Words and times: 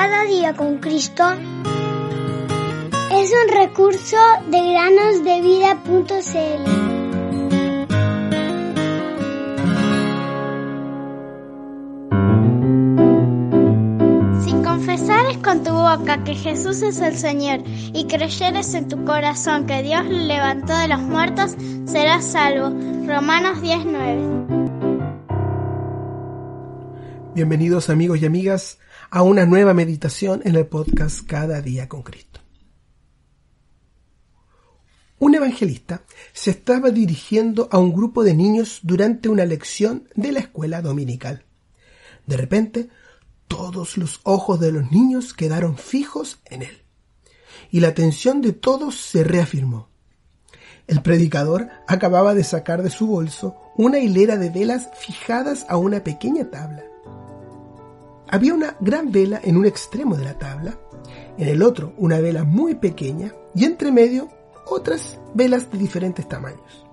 Cada 0.00 0.22
día 0.26 0.54
con 0.54 0.78
Cristo 0.78 1.24
es 3.10 3.32
un 3.32 3.48
recurso 3.52 4.16
de 4.46 4.70
granosdevida.cl. 4.70 6.64
Si 14.40 14.52
confesares 14.62 15.38
con 15.38 15.64
tu 15.64 15.72
boca 15.72 16.22
que 16.22 16.36
Jesús 16.36 16.80
es 16.82 17.00
el 17.00 17.16
Señor 17.16 17.64
y 17.66 18.06
creyeres 18.06 18.74
en 18.74 18.86
tu 18.86 19.04
corazón 19.04 19.66
que 19.66 19.82
Dios 19.82 20.04
lo 20.04 20.16
levantó 20.16 20.76
de 20.76 20.86
los 20.86 21.00
muertos, 21.00 21.56
serás 21.86 22.24
salvo. 22.24 22.68
Romanos 23.04 23.60
19. 23.60 24.57
Bienvenidos 27.38 27.88
amigos 27.88 28.20
y 28.20 28.26
amigas 28.26 28.80
a 29.10 29.22
una 29.22 29.46
nueva 29.46 29.72
meditación 29.72 30.42
en 30.44 30.56
el 30.56 30.66
podcast 30.66 31.24
Cada 31.24 31.62
día 31.62 31.88
con 31.88 32.02
Cristo. 32.02 32.40
Un 35.20 35.36
evangelista 35.36 36.02
se 36.32 36.50
estaba 36.50 36.90
dirigiendo 36.90 37.68
a 37.70 37.78
un 37.78 37.92
grupo 37.92 38.24
de 38.24 38.34
niños 38.34 38.80
durante 38.82 39.28
una 39.28 39.44
lección 39.44 40.08
de 40.16 40.32
la 40.32 40.40
escuela 40.40 40.82
dominical. 40.82 41.44
De 42.26 42.36
repente, 42.36 42.88
todos 43.46 43.98
los 43.98 44.18
ojos 44.24 44.58
de 44.58 44.72
los 44.72 44.90
niños 44.90 45.32
quedaron 45.32 45.78
fijos 45.78 46.40
en 46.46 46.62
él, 46.62 46.82
y 47.70 47.78
la 47.78 47.86
atención 47.86 48.42
de 48.42 48.52
todos 48.52 48.96
se 48.96 49.22
reafirmó. 49.22 49.90
El 50.88 51.02
predicador 51.02 51.68
acababa 51.86 52.34
de 52.34 52.42
sacar 52.42 52.82
de 52.82 52.90
su 52.90 53.06
bolso 53.06 53.54
una 53.76 54.00
hilera 54.00 54.38
de 54.38 54.50
velas 54.50 54.88
fijadas 54.98 55.66
a 55.68 55.76
una 55.76 56.02
pequeña 56.02 56.50
tabla. 56.50 56.82
Había 58.30 58.54
una 58.54 58.76
gran 58.80 59.10
vela 59.10 59.40
en 59.42 59.56
un 59.56 59.64
extremo 59.64 60.16
de 60.16 60.24
la 60.24 60.38
tabla, 60.38 60.78
en 61.38 61.48
el 61.48 61.62
otro 61.62 61.94
una 61.96 62.20
vela 62.20 62.44
muy 62.44 62.74
pequeña 62.74 63.32
y 63.54 63.64
entre 63.64 63.90
medio 63.90 64.28
otras 64.66 65.18
velas 65.34 65.70
de 65.72 65.78
diferentes 65.78 66.28
tamaños. 66.28 66.84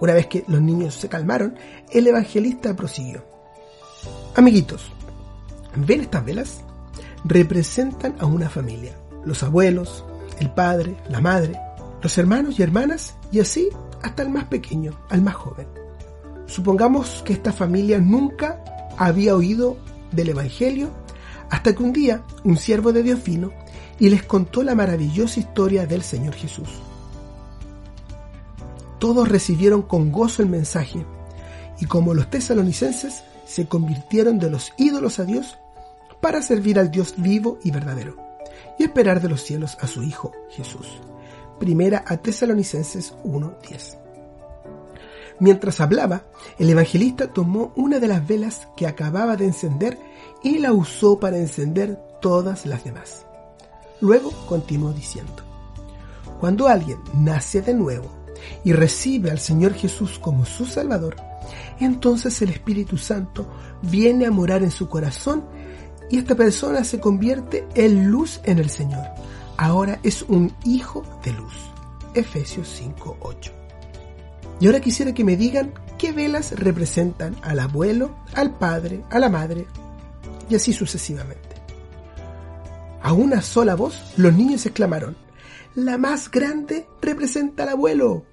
Una 0.00 0.14
vez 0.14 0.26
que 0.26 0.44
los 0.48 0.60
niños 0.60 0.94
se 0.94 1.08
calmaron, 1.08 1.56
el 1.90 2.06
evangelista 2.06 2.74
prosiguió. 2.74 3.24
Amiguitos, 4.34 4.90
¿ven 5.76 6.00
estas 6.00 6.24
velas? 6.24 6.60
Representan 7.24 8.16
a 8.18 8.26
una 8.26 8.48
familia. 8.48 8.96
Los 9.24 9.42
abuelos, 9.42 10.04
el 10.40 10.50
padre, 10.50 10.96
la 11.08 11.20
madre, 11.20 11.60
los 12.02 12.16
hermanos 12.18 12.58
y 12.58 12.62
hermanas 12.62 13.14
y 13.30 13.40
así 13.40 13.68
hasta 14.02 14.22
el 14.22 14.30
más 14.30 14.44
pequeño, 14.46 14.98
al 15.10 15.22
más 15.22 15.34
joven. 15.34 15.68
Supongamos 16.46 17.22
que 17.24 17.34
esta 17.34 17.52
familia 17.52 17.98
nunca 17.98 18.64
había 18.96 19.36
oído 19.36 19.76
del 20.12 20.30
Evangelio, 20.30 20.90
hasta 21.50 21.74
que 21.74 21.82
un 21.82 21.92
día 21.92 22.22
un 22.44 22.56
siervo 22.56 22.92
de 22.92 23.02
Dios 23.02 23.22
vino 23.24 23.52
y 23.98 24.08
les 24.08 24.22
contó 24.22 24.62
la 24.62 24.74
maravillosa 24.74 25.40
historia 25.40 25.86
del 25.86 26.02
Señor 26.02 26.34
Jesús. 26.34 26.68
Todos 28.98 29.28
recibieron 29.28 29.82
con 29.82 30.12
gozo 30.12 30.42
el 30.42 30.48
mensaje, 30.48 31.04
y 31.80 31.86
como 31.86 32.14
los 32.14 32.30
tesalonicenses 32.30 33.24
se 33.46 33.66
convirtieron 33.66 34.38
de 34.38 34.50
los 34.50 34.72
ídolos 34.78 35.18
a 35.18 35.24
Dios 35.24 35.58
para 36.20 36.40
servir 36.40 36.78
al 36.78 36.90
Dios 36.90 37.14
vivo 37.16 37.58
y 37.64 37.70
verdadero, 37.70 38.16
y 38.78 38.84
esperar 38.84 39.20
de 39.20 39.28
los 39.28 39.42
cielos 39.42 39.76
a 39.80 39.86
su 39.86 40.02
Hijo 40.02 40.32
Jesús. 40.50 40.86
Primera 41.58 42.04
a 42.06 42.16
Tesalonicenses 42.16 43.14
1.10. 43.24 44.01
Mientras 45.40 45.80
hablaba, 45.80 46.24
el 46.58 46.70
evangelista 46.70 47.32
tomó 47.32 47.72
una 47.76 47.98
de 47.98 48.08
las 48.08 48.26
velas 48.26 48.68
que 48.76 48.86
acababa 48.86 49.36
de 49.36 49.46
encender 49.46 49.98
y 50.42 50.58
la 50.58 50.72
usó 50.72 51.18
para 51.18 51.38
encender 51.38 51.98
todas 52.20 52.66
las 52.66 52.84
demás. 52.84 53.26
Luego 54.00 54.32
continuó 54.48 54.92
diciendo, 54.92 55.42
cuando 56.40 56.68
alguien 56.68 56.98
nace 57.14 57.62
de 57.62 57.74
nuevo 57.74 58.10
y 58.64 58.72
recibe 58.72 59.30
al 59.30 59.38
Señor 59.38 59.74
Jesús 59.74 60.18
como 60.18 60.44
su 60.44 60.66
Salvador, 60.66 61.16
entonces 61.78 62.40
el 62.42 62.50
Espíritu 62.50 62.98
Santo 62.98 63.46
viene 63.82 64.26
a 64.26 64.30
morar 64.30 64.62
en 64.62 64.70
su 64.70 64.88
corazón 64.88 65.44
y 66.10 66.18
esta 66.18 66.34
persona 66.34 66.84
se 66.84 67.00
convierte 67.00 67.66
en 67.74 68.10
luz 68.10 68.40
en 68.44 68.58
el 68.58 68.70
Señor. 68.70 69.06
Ahora 69.56 70.00
es 70.02 70.22
un 70.22 70.52
hijo 70.64 71.02
de 71.24 71.32
luz. 71.32 71.54
Efesios 72.14 72.68
5:8. 72.68 73.61
Y 74.62 74.66
ahora 74.66 74.80
quisiera 74.80 75.12
que 75.12 75.24
me 75.24 75.36
digan 75.36 75.74
qué 75.98 76.12
velas 76.12 76.52
representan 76.52 77.34
al 77.42 77.58
abuelo, 77.58 78.16
al 78.32 78.56
padre, 78.58 79.02
a 79.10 79.18
la 79.18 79.28
madre, 79.28 79.66
y 80.48 80.54
así 80.54 80.72
sucesivamente. 80.72 81.56
A 83.02 83.12
una 83.12 83.42
sola 83.42 83.74
voz, 83.74 84.14
los 84.16 84.32
niños 84.32 84.64
exclamaron, 84.64 85.16
la 85.74 85.98
más 85.98 86.30
grande 86.30 86.86
representa 87.00 87.64
al 87.64 87.70
abuelo. 87.70 88.24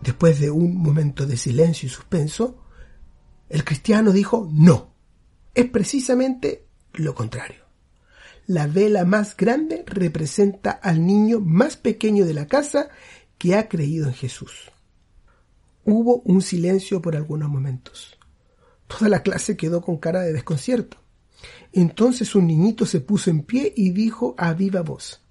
Después 0.00 0.40
de 0.40 0.50
un 0.50 0.74
momento 0.74 1.26
de 1.26 1.36
silencio 1.36 1.86
y 1.86 1.90
suspenso, 1.90 2.64
el 3.50 3.62
cristiano 3.62 4.10
dijo, 4.12 4.48
no, 4.50 4.94
es 5.52 5.66
precisamente 5.66 6.64
lo 6.94 7.14
contrario. 7.14 7.60
La 8.46 8.66
vela 8.66 9.04
más 9.04 9.36
grande 9.36 9.84
representa 9.86 10.70
al 10.70 11.06
niño 11.06 11.40
más 11.40 11.76
pequeño 11.76 12.24
de 12.24 12.34
la 12.34 12.46
casa 12.46 12.88
que 13.42 13.56
ha 13.56 13.68
creído 13.68 14.06
en 14.06 14.14
Jesús. 14.14 14.70
Hubo 15.84 16.20
un 16.20 16.42
silencio 16.42 17.02
por 17.02 17.16
algunos 17.16 17.48
momentos. 17.48 18.16
Toda 18.86 19.08
la 19.08 19.24
clase 19.24 19.56
quedó 19.56 19.82
con 19.82 19.96
cara 19.96 20.20
de 20.20 20.32
desconcierto. 20.32 20.98
Entonces 21.72 22.36
un 22.36 22.46
niñito 22.46 22.86
se 22.86 23.00
puso 23.00 23.30
en 23.30 23.42
pie 23.42 23.74
y 23.76 23.90
dijo 23.90 24.36
a 24.38 24.52
viva 24.52 24.82
voz, 24.82 25.24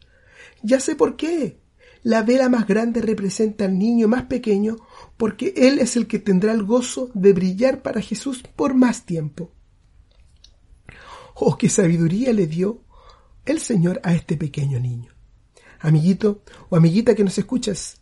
Ya 0.61 0.81
sé 0.81 0.97
por 0.97 1.15
qué. 1.15 1.61
La 2.03 2.21
vela 2.21 2.49
más 2.49 2.67
grande 2.67 3.01
representa 3.01 3.63
al 3.63 3.79
niño 3.79 4.09
más 4.09 4.23
pequeño 4.23 4.75
porque 5.15 5.53
él 5.55 5.79
es 5.79 5.95
el 5.95 6.05
que 6.07 6.19
tendrá 6.19 6.51
el 6.51 6.63
gozo 6.63 7.11
de 7.13 7.31
brillar 7.31 7.81
para 7.81 8.01
Jesús 8.01 8.43
por 8.43 8.73
más 8.73 9.05
tiempo. 9.05 9.53
Oh, 11.35 11.57
qué 11.57 11.69
sabiduría 11.69 12.33
le 12.33 12.45
dio 12.45 12.81
el 13.45 13.61
Señor 13.61 14.01
a 14.03 14.13
este 14.13 14.35
pequeño 14.35 14.81
niño. 14.81 15.13
Amiguito 15.79 16.43
o 16.69 16.75
amiguita 16.75 17.15
que 17.15 17.23
nos 17.23 17.37
escuchas, 17.37 18.00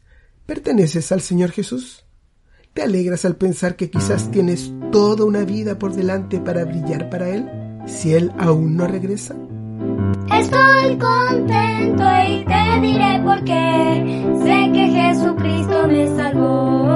¿Perteneces 0.49 1.11
al 1.11 1.21
Señor 1.21 1.51
Jesús? 1.51 2.03
¿Te 2.73 2.81
alegras 2.81 3.23
al 3.23 3.35
pensar 3.35 3.75
que 3.75 3.91
quizás 3.91 4.31
tienes 4.31 4.73
toda 4.91 5.23
una 5.23 5.43
vida 5.43 5.77
por 5.77 5.93
delante 5.93 6.39
para 6.39 6.65
brillar 6.65 7.07
para 7.11 7.29
Él 7.29 7.47
si 7.85 8.15
Él 8.15 8.31
aún 8.39 8.75
no 8.75 8.87
regresa? 8.87 9.35
Estoy 10.33 10.97
contento 10.97 12.03
y 12.27 12.43
te 12.45 12.81
diré 12.81 13.21
por 13.23 13.43
qué. 13.43 14.25
Sé 14.41 14.71
que 14.73 14.87
Jesucristo 14.87 15.87
me 15.87 16.07
salvó. 16.15 16.88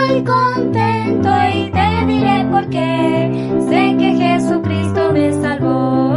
Estoy 0.00 0.24
contento 0.24 1.28
y 1.54 1.70
te 1.70 2.06
diré 2.06 2.44
por 2.50 2.68
qué. 2.70 3.50
Sé 3.68 3.96
que 3.98 4.14
Jesucristo 4.14 5.12
me 5.12 5.32
salvó. 5.42 6.09